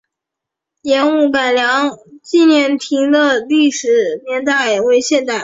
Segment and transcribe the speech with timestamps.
[0.81, 1.91] 盐务改良
[2.23, 5.39] 纪念亭的历史年代为现代。